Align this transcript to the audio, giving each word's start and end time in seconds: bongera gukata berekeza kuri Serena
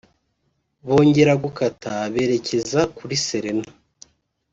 bongera 0.87 1.33
gukata 1.43 1.93
berekeza 2.13 2.81
kuri 2.97 3.15
Serena 3.25 3.67